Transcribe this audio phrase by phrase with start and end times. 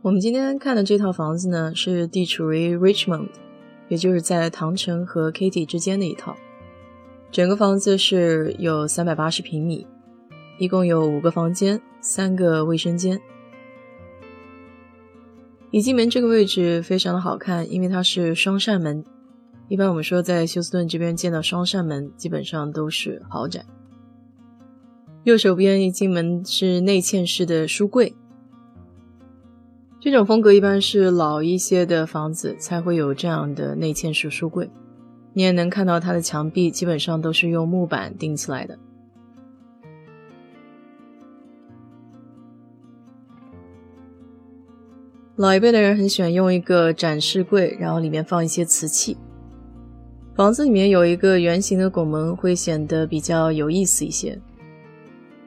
[0.00, 3.30] 我们今天看的这套房子呢，是地处于 Richmond，
[3.88, 6.36] 也就是在唐城和 Katy 之间的一套。
[7.32, 9.84] 整个房子是有三百八十平米，
[10.58, 13.20] 一共有五个房间，三个卫生间。
[15.72, 19.04] 一进门这个位置非常的好看，因为它是双扇门。
[19.66, 23.66] 一般我们说在休斯顿这边见到双扇门，基本上都是豪宅。
[25.24, 28.14] 右手边一进门是内嵌式的书柜，
[30.00, 34.70] 这种风格一般是老一些的房子才会有这样的内嵌式书柜。
[35.32, 38.78] 你也能看到它的墙壁基本上都是用木板钉起来的。
[45.36, 49.16] 老一辈的人很喜欢用一个展示柜，然后里面放一些瓷器。
[50.34, 54.40] 房子里面有一个圆形的拱门，会显得比较有意思一些。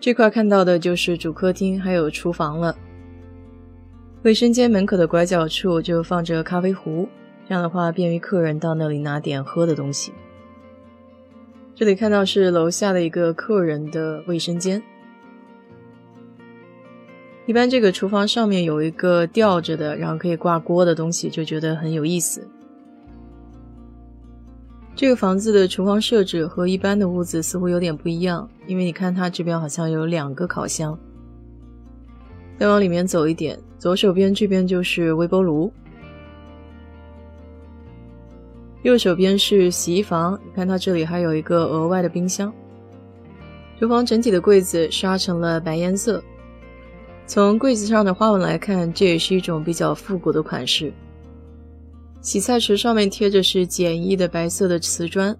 [0.00, 2.76] 这块看到的就是主客厅，还有厨房了。
[4.26, 7.08] 卫生间门口的拐角处就放着咖啡壶，
[7.48, 10.12] 这样的话便于客人到那里拿点喝的东西。
[11.76, 14.82] 这里看到是楼下的一个客人的卫生间。
[17.46, 22.44] 一般这个厨房上面有一个吊着的，然后可以挂锅的东西，就觉得很有意思。
[24.96, 30.98] 这个房子的厨房设置和一般的屋子似乎有点不一样，因为你看它这边好像有两个烤箱。
[32.58, 35.72] 再往里面走一点，左手边这边就是微波炉，
[38.82, 40.38] 右手边是洗衣房。
[40.44, 42.52] 你看它这里还有一个额外的冰箱。
[43.78, 46.22] 厨房整体的柜子刷成了白颜色。
[47.26, 50.92] 从柜子上的花纹来看，这也是一种比较复古的款式。
[52.22, 55.36] 洗菜池上面贴着是简易的白色的瓷砖。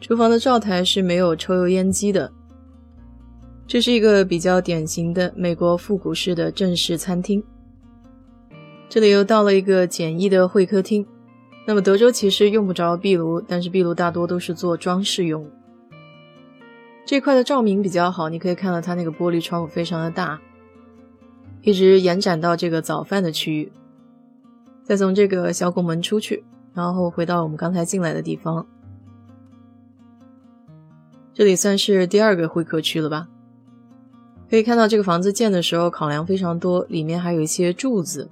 [0.00, 2.32] 厨房的灶台是没有抽油烟机的。
[3.72, 7.42] 这是一个比较典型的美国复古式的正式餐厅。
[8.86, 11.06] 这里又到了一个简易的会客厅。
[11.66, 15.50] 那么德州其实用不着壁炉，但是壁炉大多都是做装饰用。
[17.06, 20.38] 这块的照明比较好，你可以看到它那个玻璃窗户非常的大，
[21.62, 23.72] 一直延展到这个早饭的区域，
[24.82, 26.44] 再从这个小拱门出去，
[26.74, 28.66] 然后回到我们刚才进来的地方。
[31.32, 33.28] 这里算是第二个会客区了吧？
[34.52, 38.28] 可以看到这个房子建的时候考量非常多，里面还有一些柱子。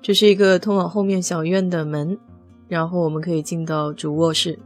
[0.00, 2.18] 这是一个通往后面小院的门，
[2.68, 4.58] 然后我们可以进到主卧室。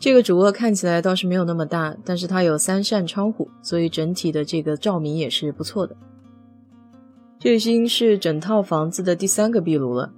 [0.00, 5.94] 这个主卧看起来倒是没有那么大，但是它有三扇窗户，所以整体的这个照明也是不错的。
[7.38, 10.12] 这已经是整套房子的第三个壁炉了。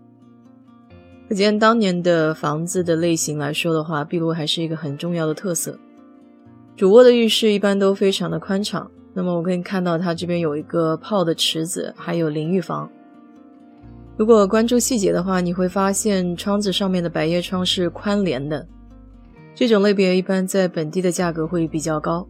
[1.28, 5.78] 可见当年的房子的类型来说的话，壁炉还是一个很重要的特色。
[6.78, 12.88] 主卧的浴室一般都非常的宽敞，那么我可以看到它这边有一个泡的池子，还有淋浴房。
[14.16, 18.64] 如果关注细节的话，你会发现窗子上面的百叶窗是宽帘的。
[19.56, 22.24] 这种类别一般在本地的价格会比较高。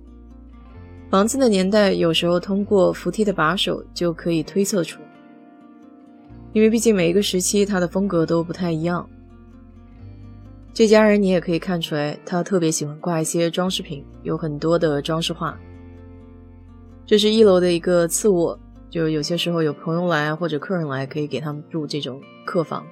[1.10, 4.98] 房子的年代有时候通过扶梯的把手就可以推测出，
[6.54, 9.06] 因为毕竟每一个时期它的风格都不太一样。
[10.78, 15.58] 这家人你也可以看出来，他特别喜欢挂一些装饰品，有很多的装饰画。
[17.04, 18.56] 这是一楼的一个次卧，
[18.88, 22.86] 就有些时候有朋友来或者客人来，可以给他们住这种客房。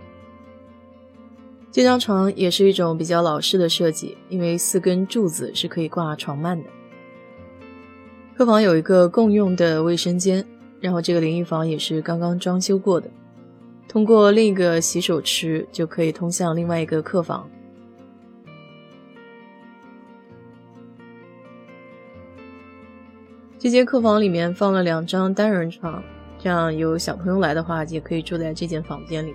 [1.70, 6.68] 这张床也是一种比较老式的设计，因为四根柱子是可以挂床幔的。
[8.36, 10.44] 客房有一个共用的卫生间，
[10.80, 13.08] 然后这个淋浴房也是刚刚装修过的，
[13.86, 17.48] 通过另一个洗手池就可以通向另外一个客房。
[23.66, 26.00] 这间客房里面放了两张单人床，
[26.38, 29.34] 这样有小朋友来的话，也可以住在这间房间里。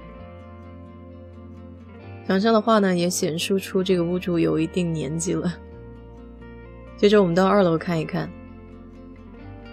[2.26, 5.54] 墙上的画呢，也显示出这个屋主有一定年纪了。
[6.96, 8.32] 接着我们到二楼看一看，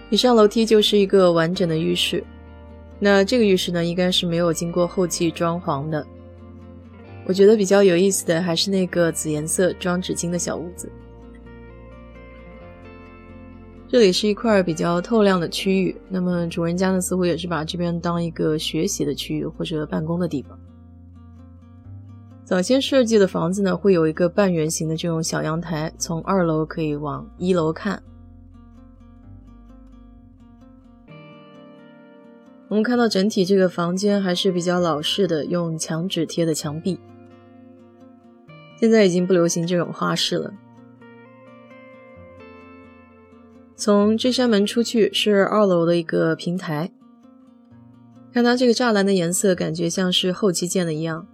[0.09, 2.21] 一上楼梯就是一个完整的浴室。
[2.99, 6.05] 那这个浴室呢，应该是没有经过后期装潢的。
[7.23, 10.91] 我觉得比较有意思的还是那个紫颜色装纸巾的小屋子。
[13.91, 20.55] 这里是一块比较透亮的区域，那么主人家呢，似乎也是把这边当一个学习的区域或者办公的地方。
[22.45, 28.03] 早先设计的房子呢，会有一个半圆形的这种小阳台，从二楼可以往一楼看。
[32.67, 36.99] 我们看到整体这个房间还是比较老式的，用墙纸贴的墙壁。
[38.79, 40.53] 现在已经不流行这种花式了。
[43.79, 46.91] 从这扇门出去是二楼的一个平台，
[48.33, 51.25] 看它这个栅栏的颜色，感觉像是后期建的一样。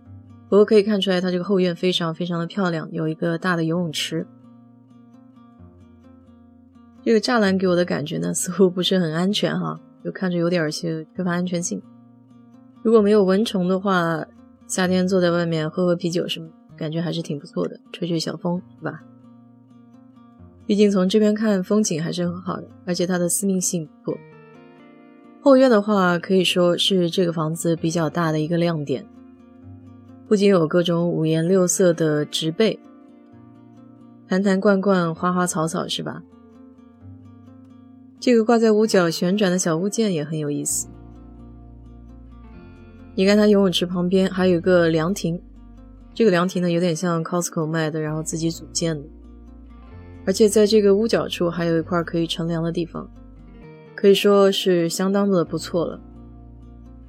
[0.48, 4.28] 不过可以看出来，它这个后院非常非常的漂亮，有一个大的游泳池。
[7.02, 11.82] 这个栅栏给我的感觉呢， 似乎不是很安全哈，就看着有点些缺乏安全性。
[12.84, 14.24] 如果没有蚊虫的话，
[14.68, 16.48] 夏天坐在外面喝喝啤酒什么，
[16.78, 19.02] 感觉还是挺不错的，吹吹小风，是吧？
[20.66, 24.20] 毕竟从这边看风景还是很好的，而且它的私密性不错。
[25.42, 29.06] 后院的话，可以说是这个房子比较大的一个亮点，
[30.28, 32.80] 不仅有各种五颜六色的植被，
[34.28, 36.24] 坛坛罐罐、花花草草，是吧？
[38.20, 40.88] 这个挂在屋角旋转的小物件也很有意思。
[43.14, 45.40] 你看，它游泳池旁边还有个凉亭，
[46.16, 49.08] 这个凉亭呢有点像 Costco 卖的，然后自己组建的。
[50.26, 53.10] 而且在这个屋角处还有一块可以乘凉的地方，
[53.96, 56.00] 可以说是相当的不错了。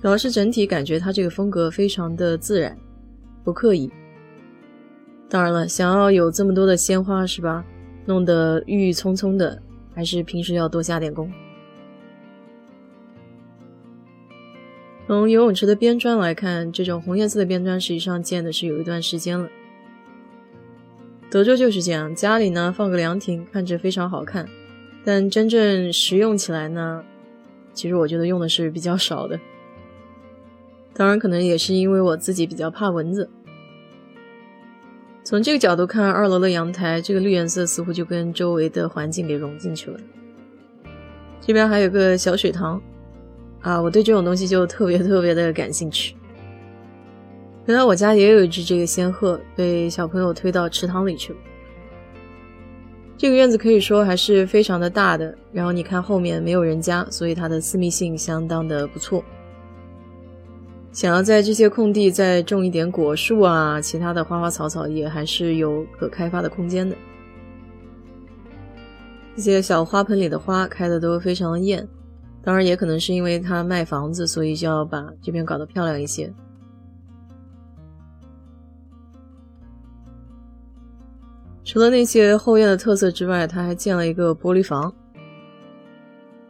[0.01, 2.77] 主要是整体感觉它这个风格非常的自然，
[3.43, 3.91] 不刻意。
[5.29, 7.65] 当然了，想要有这么多的鲜花是吧？
[8.05, 9.63] 弄得郁郁葱葱的。
[9.97, 11.33] 还是平时要多加点功。
[15.07, 19.49] 从游泳池的边砖来看，这种红颜色的边砖实际上建的是有一段时间了。
[21.31, 24.49] 德州就是这样，家里呢放个凉亭，看着非常好看，
[25.05, 27.05] 但真正实用起来呢，
[27.75, 29.39] 其实我觉得用的是比较少的。
[30.95, 33.29] 当然，可能也是因为我自己比较怕蚊子。
[35.23, 40.01] 从这个角度看，二楼的阳台这个绿颜色似乎就跟周围的环境给融进去了。
[41.39, 42.81] 这边还有个小水塘，
[43.61, 46.16] 啊，我对这种东西就特别特别的感兴趣。
[47.67, 51.39] 原来我家也有一只这个仙鹤，被小朋友推到池塘里去了。
[53.19, 59.25] 这个院子可以说还是非常的大的，然后你看后面没有人家，所以它的私密性相当的不错。
[60.93, 66.95] 想要在这些空地再种一点果树啊，其他的花花草草也还是有可开发的空间的。
[69.35, 71.87] 这些小花盆里的花开的都非常的艳，
[72.43, 76.33] 当然也可能是因为它卖房子，所以就要把这边搞得漂亮一些。
[81.77, 84.95] 除了那些后院的特色之外，它还建了一个玻璃房。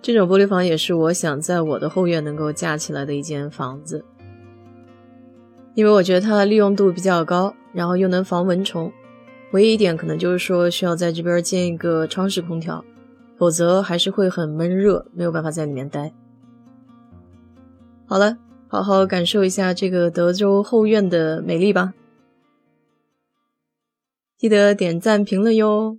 [0.00, 4.05] 这种玻璃房也是我想在我的后院能够架起来的一间房子。
[5.75, 8.93] 因为我觉得它的利用度比较高，然后又能防蚊虫，
[9.50, 12.84] 唯一一点可能就是说需要在这边建一个窗式空调，
[13.37, 16.14] 否则还是会很闷热，没有办法在里面待。
[18.06, 18.38] 好了，
[18.69, 21.94] 好好感受一下这个德州后院的美丽吧，
[24.38, 25.99] 记得点赞评论哟。